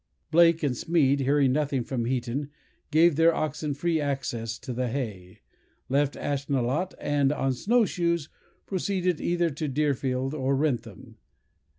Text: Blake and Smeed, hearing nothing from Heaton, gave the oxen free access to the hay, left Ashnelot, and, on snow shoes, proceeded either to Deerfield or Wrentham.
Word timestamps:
Blake 0.31 0.63
and 0.63 0.73
Smeed, 0.75 1.19
hearing 1.19 1.51
nothing 1.53 1.83
from 1.83 2.05
Heaton, 2.05 2.49
gave 2.89 3.15
the 3.17 3.31
oxen 3.31 3.75
free 3.75 4.01
access 4.01 4.57
to 4.57 4.73
the 4.73 4.87
hay, 4.87 5.41
left 5.89 6.15
Ashnelot, 6.15 6.95
and, 6.99 7.31
on 7.31 7.53
snow 7.53 7.85
shoes, 7.85 8.27
proceeded 8.65 9.21
either 9.21 9.51
to 9.51 9.67
Deerfield 9.67 10.33
or 10.33 10.55
Wrentham. 10.55 11.17